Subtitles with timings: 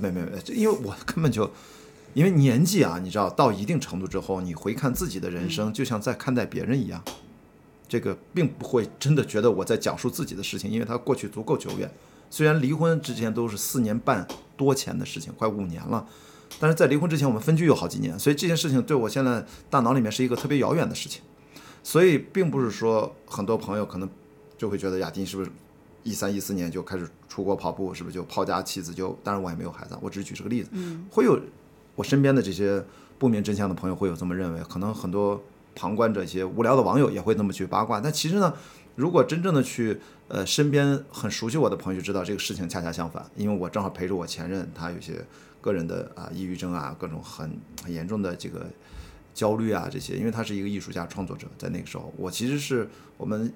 [0.00, 1.50] 没没没，就因为我根本就，
[2.14, 7.04] 因为年纪啊，你知道，到一定程度之后，你回看自己的人生，就像在看待别人一样，
[7.88, 11.90] 这个并不会真的觉得我在讲述自己的事情，因为它过去足够久远。
[12.30, 14.26] 虽然离婚之前都是四年半
[14.56, 16.06] 多前的事情，快五年了，
[16.58, 21.22] 但是在离婚之前我们分居有好几年，所以这件事情对我现在大脑里面是一个特别遥远的事情。
[21.82, 24.08] 所以并不是说很多朋友可能
[24.58, 25.50] 就会觉得亚丁是不是
[26.02, 29.16] 一三一四年就开始出国跑步，是不是就抛家弃子就？
[29.24, 30.68] 当然我也没有孩子，我只是举这个例子。
[30.72, 31.40] 嗯，会有
[31.94, 32.84] 我身边的这些
[33.18, 35.42] 不明真相的朋友会有这么认为，可能很多
[35.74, 38.00] 旁观者一些无聊的网友也会那么去八卦。
[38.00, 38.52] 但其实呢，
[38.96, 45.24] 如果真正的去呃身边很熟悉我的朋友就知道这个事情恰恰相反，因为我正好陪着我前任，他有些
[45.60, 48.66] 个人的啊抑郁症啊各种很很严重的这个。
[49.32, 53.50] 焦虑啊，这些，因为他是一个艺术家创作者，在那个时候，我其实是我们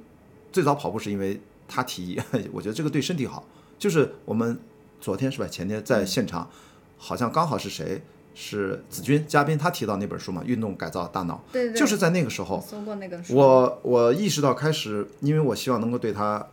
[0.52, 2.20] 最早跑步是因为他提议，
[2.52, 3.44] 我觉得这个对身体好。
[3.78, 4.58] 就是我们
[5.00, 6.48] 昨天是吧，前天在现场，
[6.96, 8.02] 好像刚好是谁
[8.34, 13.34] 是子君嘉宾，他提到那本书嘛，《运动改造大脑》，对对，就是在那个时候，搜过那个书。
[13.36, 16.46] 我我意识到开始，因为我希望能够对他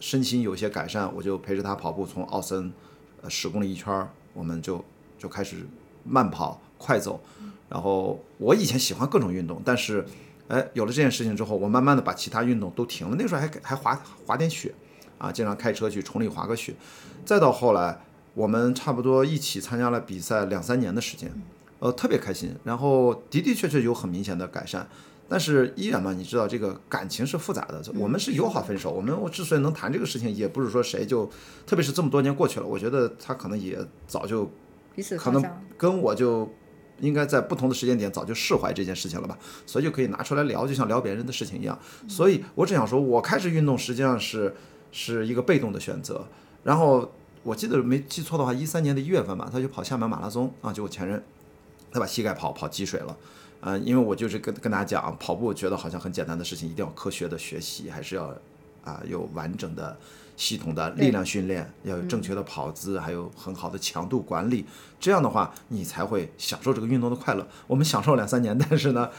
[0.00, 2.72] 身心有些改善，我就陪着他跑步，从奥森
[3.22, 4.84] 呃十公里一圈儿，我们就
[5.18, 5.56] 就开始
[6.04, 7.20] 慢跑、快走。
[7.68, 10.02] 然后我以前喜欢各种运动，但是，
[10.48, 13.16] 哎，有了这件事情之后，我慢慢的把其他运动都停了。
[13.18, 14.72] 那时候还还滑滑点雪，
[15.18, 16.74] 啊，经常开车去崇礼滑个雪。
[17.24, 18.00] 再到后来，
[18.34, 21.30] 我们差不多一起参加了比赛两三年的时间，
[21.80, 22.54] 呃，特别开心。
[22.64, 24.88] 然后的的确确有很明显的改善，
[25.28, 27.82] 但是依然嘛，你知道这个感情是复杂的。
[27.96, 31.30] 我们是友好分手，我们我之所以能谈这个事情，也不是说谁就，
[31.66, 34.50] 特别是这么多年过去了，我觉得他可能也早就
[34.94, 35.42] 彼此可能
[35.76, 36.48] 跟我就。
[37.00, 41.78] 应该在不同的时间点早就释怀这件事情了吧，所以就可以拿出来聊，就像聊别人的事情一样。
[42.08, 44.52] 所以我只想说，我开始运动实际上是
[44.92, 46.26] 是一个被动的选择。
[46.64, 47.10] 然后
[47.42, 51.22] 我记得没记错的话，一三年的一月份吧，他就跑厦门马拉松啊，就我前任，
[51.92, 53.16] 他把膝盖跑跑积水了，
[53.60, 58.34] 啊，因为我就是跟跟大家讲，跑步觉得好像很简单的事情，一定要科学的学习，还是要
[58.84, 59.96] 啊有完整的。
[60.38, 64.64] 系统的力量训练，要有正确的跑姿，还有很好的强度管理，
[65.00, 67.44] 这样的话你才会享受这个运动的快乐。
[67.66, 69.10] 我们享受两三年，但是呢，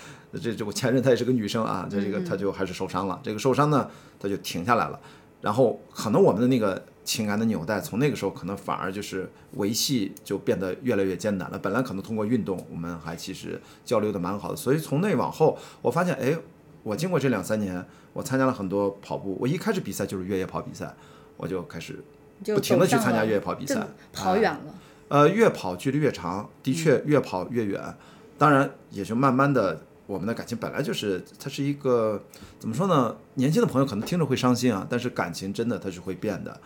[0.42, 3.20] 这这我前任她也是个女生啊，这这个她就还是受伤了。
[3.22, 4.98] 这个受伤呢，她就停下来了。
[5.42, 11.58] 然后可能我们的那个情感的纽带，从那个时候可能反而就是维系就变得越来越艰难了。
[11.60, 14.56] 本来可能通过运动，我们还其实交流的蛮好的。
[14.56, 16.38] 所以从那往后，我发现，哎，
[16.84, 17.86] 我经过这两三年。
[18.12, 20.92] 我参加了很多跑步，我一开始比赛就是越野跑比赛，
[21.38, 22.04] 我就开始
[22.44, 24.74] 不停的去参加越野跑比赛，跑远了。
[25.10, 27.96] 呃，越跑距离越长，的确越跑越远。
[28.40, 32.20] 当然，也就慢慢的，我们的感情本来就是，它是一个
[32.58, 33.16] 怎么说呢？
[33.36, 36.60] 年轻的朋友可能听着会伤心啊，但是感情真的它是会变的。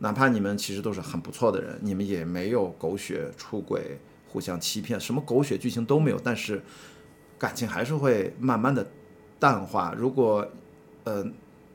[0.00, 6.62] 哪怕你们其实都是很不错的人，你们也没有狗血出轨、互相欺骗，什么狗血剧情都没有，但是
[7.38, 8.86] 感情还是会慢慢的
[9.38, 9.94] 淡化。
[9.96, 10.46] 如果
[11.04, 11.24] 呃，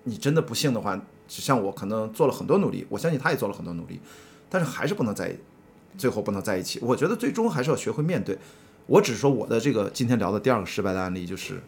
[0.03, 4.00] 你真的不幸的话，像我可能做了很多努力，我相信他也做了很多努力，
[4.47, 5.36] 但是还是不能在，
[5.97, 6.80] 最后不能在一起。
[6.84, 8.38] 我觉得最终还是要学会面对。
[8.88, 11.62] 我只说我的这个今天聊的第二个失败的案例就是，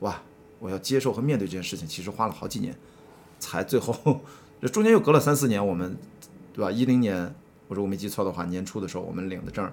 [0.00, 0.22] 哇，
[0.58, 2.74] 我要接受和面对这件事情，其实花了好几年，
[3.38, 4.20] 才最后，
[4.62, 5.96] 这中间又隔了三四年，我们，
[6.54, 6.70] 对吧？
[6.70, 7.34] 一零年，
[7.68, 9.70] 我如果没记错的话，年初的时候我们领的证，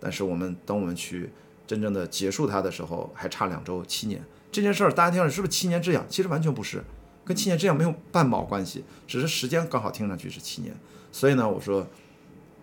[0.00, 1.30] 但是我们等我们去
[1.66, 4.22] 真正的结束它的时候，还差两周，七年。
[4.50, 6.04] 这件事儿，大家听上去是不是七年之痒？
[6.08, 6.82] 其实完全不是，
[7.24, 10.74] 跟七年之痒没有半毛关系，只是时间刚好听上去是七年。
[11.12, 11.86] 所以呢，我说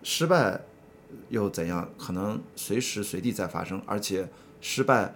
[0.02, 0.60] 失败
[1.28, 1.88] 又怎样？
[1.98, 4.28] 可能随时随地在发生，而且
[4.60, 5.14] 失败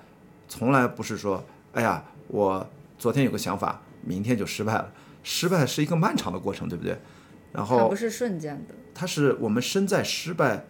[0.49, 2.69] 从来不是说，哎呀，我
[2.99, 4.93] 昨天有个想法，明天就失败了。
[5.23, 6.99] 失败是一个漫长的过程，对不对？
[7.53, 10.67] 然后它不是瞬间的，它是我们身在失败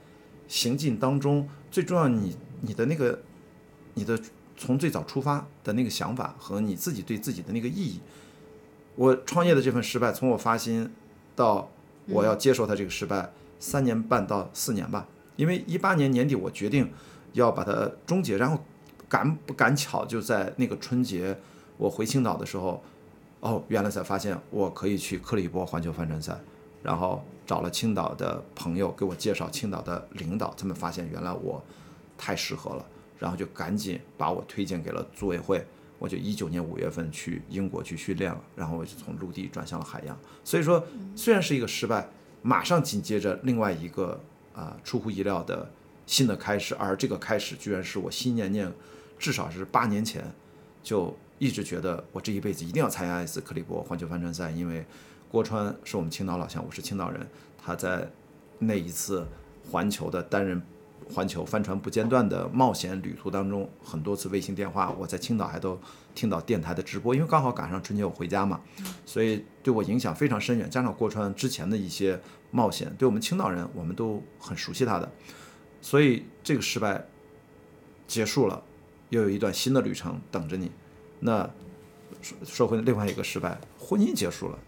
[0.48, 3.22] 行进当中，最重要，你你的那个
[3.94, 4.18] 你的。
[4.58, 8.00] 从最早出发的那个想法和你自己对自己的那个意义，
[8.94, 10.90] 我创业的这份失败，从我发心
[11.34, 11.70] 到
[12.08, 15.06] 我要接受它这个失败，三年半到四年吧。
[15.36, 16.90] 因为一八年年底我决定
[17.32, 18.58] 要把它终结，然后
[19.08, 21.38] 赶不赶巧就在那个春节
[21.76, 22.82] 我回青岛的时候，
[23.40, 26.38] 哦，原来才发现我可以去克里伯环球帆船赛，
[26.82, 31.62] 然后找了青岛的朋友给我介绍青岛的领导，他们发现原来我
[32.18, 32.84] 太适合了。
[33.18, 35.64] 然后就赶紧把我推荐给了组委会，
[35.98, 40.14] 我就一九年五月份去英国去训练了，然后我就从陆地转向了海洋。
[40.44, 40.84] 所以说，
[41.14, 42.06] 虽然是一个失败，
[42.42, 44.20] 马上紧接着另外一个
[44.56, 45.70] 啊出乎意料的
[46.06, 48.72] 新的开始，而这个开始居然是我心念念，
[49.18, 50.24] 至少是八年前
[50.82, 54.84] 就一直觉得我这一辈子一定要参加一次克里伯环球帆船赛，因为
[55.30, 57.26] 郭川是我们青岛老乡，我是青岛人，
[57.62, 58.10] 他在
[58.58, 59.26] 那一次
[59.70, 60.62] 环球的单人
[61.08, 65.78] 环球帆船不间断的冒险旅途当中，很多次卫星电话，我在青岛还都
[66.14, 68.60] 听到电台的直播，因为刚好赶上春节我回家嘛，
[69.04, 70.68] 所以对我影响非常深远。
[70.68, 72.20] 加上郭川之前的一些
[72.50, 75.10] 冒险，对我们青岛人我们都很熟悉他的，
[75.80, 77.06] 所以这个失败
[78.06, 78.62] 结束了，
[79.10, 80.70] 又有一段新的旅程等着你。
[81.20, 81.48] 那
[82.20, 84.58] 说说回另外一个失败，婚姻结束了。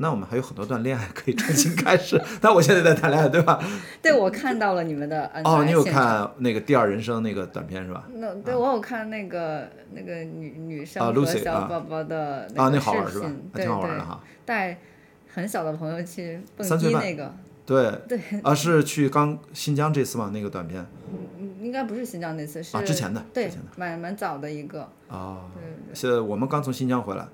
[0.00, 3.60] 那我们还有很多段恋爱可以重新开始， 但我现在在谈恋爱，对吧？
[4.00, 5.82] 对，我看到了你们的哦，你有？
[5.82, 8.04] 看那个《第二人生》那个短片是吧？
[8.14, 13.30] 那对我有看那个那个女女生啊和小宝宝的啊，个那好玩是吧？
[13.54, 14.20] 挺好玩的对，哈。
[14.44, 14.78] 带
[15.34, 17.34] 很小的朋友去蹦迪那个，
[17.66, 20.30] 对，对，啊，是去刚新疆这次嘛？
[20.32, 20.86] 那个短片？
[21.10, 21.18] 嗯
[21.60, 25.38] 应该不是新疆那次，是啊，之前的，对之前的，蛮蛮早的一个，啊。
[25.54, 25.94] 对对。
[25.94, 27.26] 现在我们刚从新疆回来，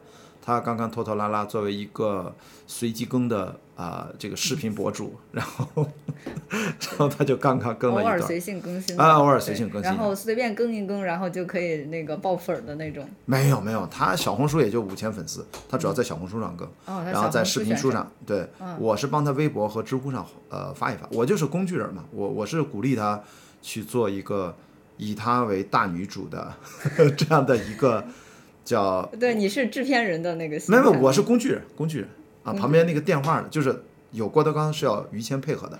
[0.45, 2.35] 他刚刚拖拖拉拉作为一个
[2.67, 9.91] 随机更的啊、这个视频博主， 然后然后他就刚刚更了一段，尔随性更新啊偶尔随性更新。
[9.91, 13.05] 然后随便更一更，然后就可以那个爆粉儿的那种。
[13.25, 16.69] 没有没有，他小红书也就五千粉丝，他主要在小红书上更。
[16.85, 18.47] 哦，然后在视频书上，对，
[18.79, 23.21] 我是帮他微博和知乎上呃发一发，我就是工具人嘛，我我是鼓励他
[23.61, 24.55] 去做一个
[24.99, 26.55] 以他为大女主的
[27.17, 28.05] 这样的一个
[28.65, 32.09] 叫，对，你是制片人的那个没有，我是工具人，工具人
[32.43, 35.79] 啊，旁边那个电话的，就是有郭德纲是要于谦配合的，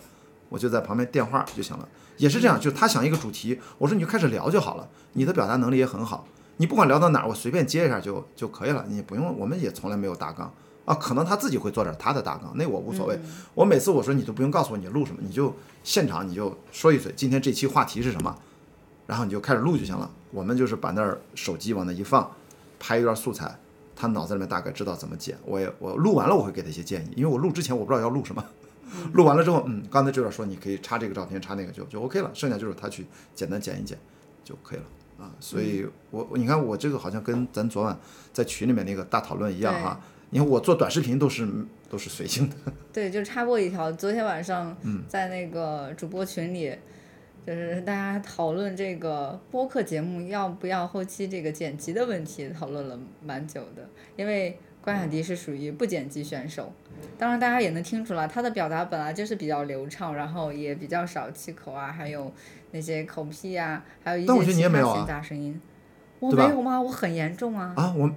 [0.49, 1.89] 我就在旁边电话就行了，
[2.19, 6.27] 也是这样，就是他想一个主题，我说你就开始聊就好了，你的表达能力也很好，
[6.59, 10.53] 你不管聊到哪儿，我随便接一下就就可以了，你不用，我们也从来没有大纲。
[10.85, 13.19] 啊，可能他自己会做点他的大纲，那我无所谓。
[13.55, 18.37] 我每次我说你都不用告诉我你录什么，你就现场你就说一嘴，今天这期话题是什么，
[19.07, 20.11] 然后你就开始录就行了。
[20.31, 22.31] 我们就是把那儿手机往那一放，
[22.87, 23.51] 拍一段素材，
[23.97, 25.39] 他脑子里面大概知道怎么剪。
[25.47, 28.45] 我也我录完了我会给他一些建议，因为我录之前我不知道要录什么，
[29.15, 33.97] 录完了之后，嗯，刚才这段说你可以插这个照片，插那个就就 OK 了，剩下就是他去简单剪一剪
[34.45, 34.85] 就可以了。
[35.17, 37.99] 啊，所以我我你看我这个好像跟咱昨晚
[38.35, 39.99] 在群里面那个大讨论一样哈，
[40.29, 41.49] 你看我做短视频都是
[41.89, 42.57] 都是随性的，
[42.93, 45.05] 对，就插播一条，昨天晚上嗯。
[45.09, 46.77] 在那个主播群里，
[47.47, 53.87] 就是大家讨论这个播客节目要不要后期这个剪辑的问题，讨论了蛮久的。
[54.17, 56.73] 因为关雅迪是属于不剪辑选手，
[57.19, 62.33] 当然大家也能听出来，他的表达本来就是比较流畅，然后也比较少气口啊，还有
[62.71, 65.61] 那些口癖啊，还有一但我觉得你些其他也没有啊闲杂声音。
[66.21, 66.81] 我没有吗？
[66.81, 67.75] 我很严重啊。
[67.77, 68.11] 啊，我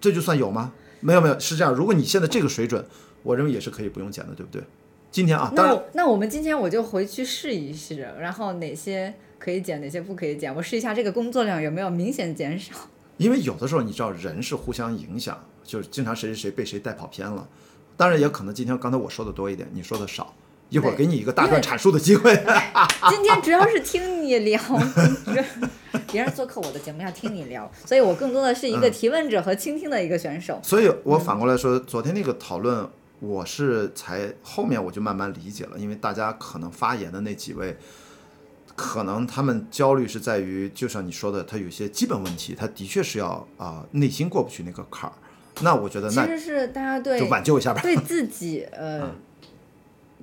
[0.00, 0.72] 这就算有吗？
[1.00, 1.72] 没有没有，是这样。
[1.72, 2.84] 如果你现在这个水准，
[3.22, 4.62] 我认为也是可以不用剪的，对不对？
[5.14, 12.74] 今天啊，当然那我那我们今天我就回去试一试，然后哪些可以减，哪些不可以减，我试一下这个工作量有没有明显减少。
[13.18, 17.46] 因为有的时候你知道人是互相影响，就是经常谁谁谁被谁带跑偏了。
[17.96, 20.34] 当然也可能今天刚才我说的多一点，你说的少。
[20.68, 22.34] 一会儿给你一个大段阐述的机会。
[23.08, 24.60] 今天主要是听你聊，
[26.10, 30.58] 别人做客我的节目要听你聊，所以我更多的是一个提问者和倾听的一个选手。
[30.64, 32.88] 所以我反过来说，昨天那个讨论，
[33.28, 37.76] 我是才后面我就慢慢理解了，因为大家可能发言的那几位，
[38.76, 45.14] 可能他们焦虑是在于，就像你说的，他有些基本问题，他的确是要啊、内心过不去那个坎儿。
[45.62, 47.80] 那我觉得那其实是大家对就挽救一下吧。
[47.80, 49.14] 对自己呃，嗯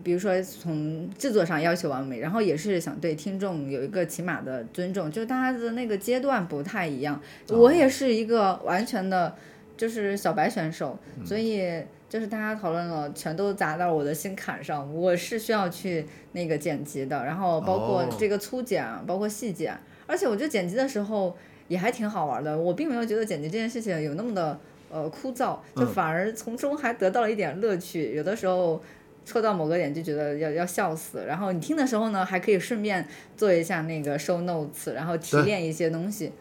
[0.04, 7.22] 比如说从制作上要求完美，然后也是想对听众有一个起码的尊重，就大家的那个阶段不太一样。
[7.50, 9.36] 哦我也是一个完全的，
[9.78, 14.94] 就是小白选手，嗯所以就是大家讨论了，全都砸到我的心坎上。
[14.94, 21.34] 我是需要去那个剪辑的，然后包括哦这个粗剪，包括细剪，而且我觉得剪辑的时候
[21.70, 22.58] 也还挺好玩的。
[22.58, 24.60] 我并没有觉得剪辑这件事情有那么的
[24.92, 28.14] 呃枯燥，就嗯反而从中还得到了一点乐趣。
[28.14, 28.82] 有的时候。
[29.24, 36.32] 戳到某个点就觉得要要笑死，然后你听的时候呢，还可以顺便做一下那个 show notes，然后提炼一些东西。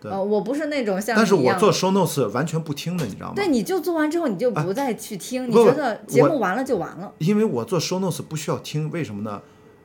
[0.00, 3.32] 对呃，我不是那种像但是我做 show notes 完全不听的，你知道吗？
[3.34, 7.12] 对，你就做完之后你就不再去听，你觉得节目完了就完了。
[7.18, 9.42] 因为我做 show notes 不需要听，为什么呢？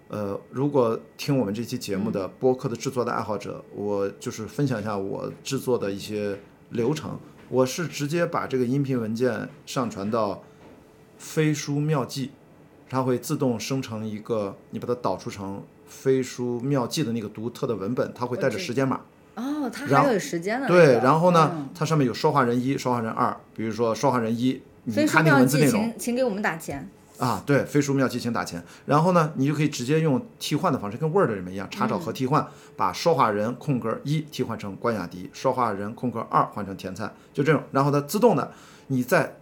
[0.09, 6.37] 呃，如果听我们这期节目的播客的制作的爱好者，我就是分享一下我制作的一些
[6.69, 7.17] 流程。
[7.49, 10.43] 我是直接把这个音频文件上传到
[11.17, 12.31] 飞书妙记，
[12.87, 19.01] 它会自动生成一个，你把它导出成飞书妙记的那个独特的文本，它会带着时间码。
[19.35, 25.71] 哦，它然还有时间呢、对，然后呢，嗯它上面有说话人一、说话人二，比如说说话人一，你看那个文字内容。
[25.71, 26.89] 请请给我们打钱。
[27.19, 28.61] 啊，对，飞书妙计请打钱。
[28.85, 37.61] 然后呢，你就可以直接用替换的方式，跟 Word 里面一样，查找和替换，把说话人空格一替换成关雅迪，说话人空格二换成甜菜，就这种。
[37.71, 38.51] 然后它自动的，
[38.87, 39.35] 你再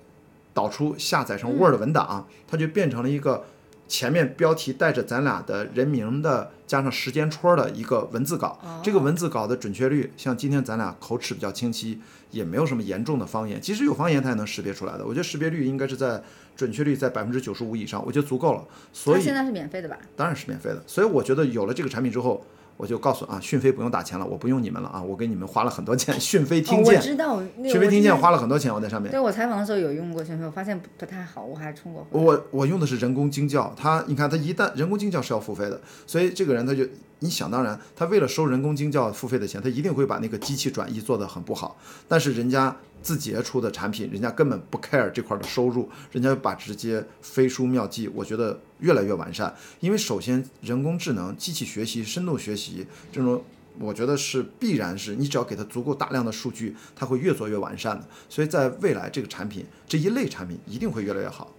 [0.54, 3.46] 导出下载成 Word 文档，它就变成了一个
[3.92, 12.00] 前面标题带着咱俩的人名的加上时间戳的一个文字稿，这个文字稿的准确率，像今天咱俩口齿比较清晰，
[12.32, 15.06] 也没有什么严重的方言，即使有方言，它也能识别出来的。
[15.06, 16.24] 我觉得识别率应该是在
[16.56, 18.64] 准确率在百分之九十五以上，我觉得足够了。
[18.94, 19.98] 所以现在是免费的吧？
[20.16, 20.82] 当然是免费的。
[20.88, 22.46] 所以我觉得有了这个产品之后，
[22.82, 29.12] 我就告诉啊，讯飞不用打钱了，我不用你们了啊，我给你们花了很多钱， 讯飞听哦，我见，知道，那个讯飞听见花了很多钱，我在上面。
[29.12, 32.08] 对我采访的时候有用过讯飞，我发现不不太好，我还充过。
[32.10, 36.84] 我我用的是人工精教，他你看他一旦人工精教是要付费的，所以这个人他就
[37.24, 41.80] 你想当然，他为了收人工精教付费的钱，他一定会把那个机器转移做得很不好。
[42.08, 49.56] 但是人家字节出的产品，人家根本不 care 这块的收入，人家把直接飞书妙记，我觉得越来越完善。
[49.80, 53.44] 因为首先人工智能、机器学习、深度学习这种。
[53.80, 58.06] 我觉得是必然是你只要给它足够大量的数据，它会越做越完善的。
[58.28, 61.50] 所以在未来，这个产品这一类产品一定会越来越好。